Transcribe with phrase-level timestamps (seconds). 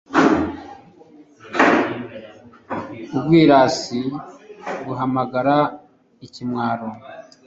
[3.17, 4.01] ubwirasi
[4.85, 5.55] buhamagara
[6.25, 6.87] ikimwaro